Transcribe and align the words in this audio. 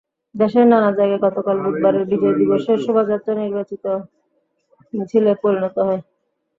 দেশের 0.35 0.65
নানা 0.67 0.89
জায়গায় 0.97 1.23
গতকাল 1.25 1.57
বুধবারের 1.63 2.03
বিজয় 2.11 2.35
দিবসের 2.39 2.77
শোভাযাত্রা 2.85 3.33
নির্বাচনী 3.35 3.93
মিছিলে 4.93 5.31
পরিণত 5.43 5.75
হয়। 5.87 6.01